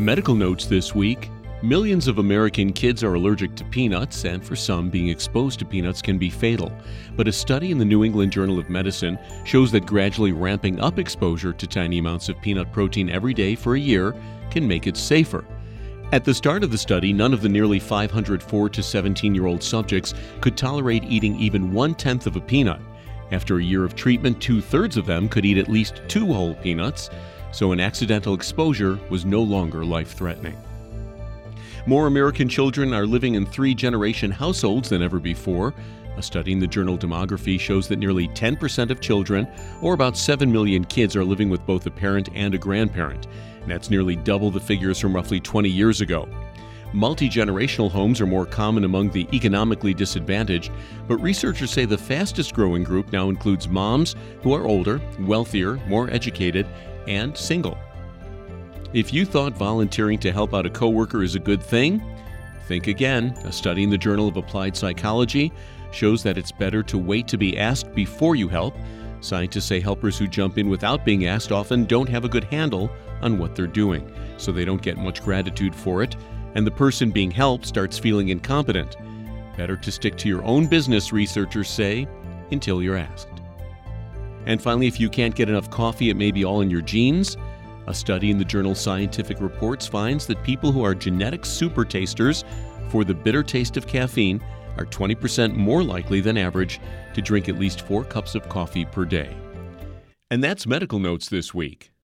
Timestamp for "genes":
86.80-87.36